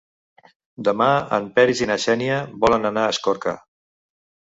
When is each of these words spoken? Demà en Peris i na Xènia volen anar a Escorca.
Demà 0.85 1.09
en 1.37 1.45
Peris 1.59 1.81
i 1.83 1.87
na 1.91 1.97
Xènia 2.05 2.39
volen 2.65 2.91
anar 2.91 3.05
a 3.09 3.13
Escorca. 3.17 3.55